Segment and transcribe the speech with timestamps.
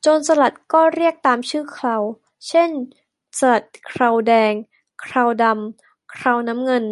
[0.00, 1.96] โจรสลัดก็เรียกตามชื่อเครา
[2.48, 2.70] เช่น
[3.38, 4.52] สลัดเคราแดง
[5.00, 6.84] เคราดำ เคราน้ำเงิน